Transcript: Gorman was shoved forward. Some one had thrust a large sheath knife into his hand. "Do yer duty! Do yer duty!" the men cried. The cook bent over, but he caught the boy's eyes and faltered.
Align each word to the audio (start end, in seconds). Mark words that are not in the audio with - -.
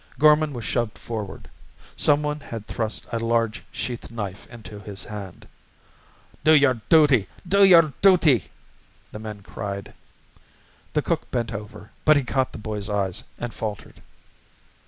Gorman 0.17 0.51
was 0.53 0.65
shoved 0.65 0.97
forward. 0.97 1.47
Some 1.95 2.23
one 2.23 2.39
had 2.39 2.65
thrust 2.65 3.05
a 3.11 3.19
large 3.19 3.61
sheath 3.71 4.09
knife 4.09 4.47
into 4.47 4.79
his 4.79 5.03
hand. 5.03 5.47
"Do 6.43 6.53
yer 6.55 6.81
duty! 6.89 7.27
Do 7.47 7.63
yer 7.63 7.93
duty!" 8.01 8.49
the 9.11 9.19
men 9.19 9.43
cried. 9.43 9.93
The 10.93 11.03
cook 11.03 11.29
bent 11.29 11.53
over, 11.53 11.91
but 12.03 12.17
he 12.17 12.23
caught 12.23 12.51
the 12.51 12.57
boy's 12.57 12.89
eyes 12.89 13.25
and 13.37 13.53
faltered. 13.53 14.01